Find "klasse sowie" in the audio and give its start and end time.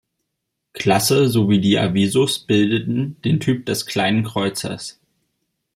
0.73-1.59